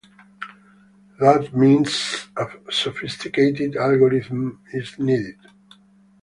[1.19, 5.37] That means a sophisticated algorithm is needed.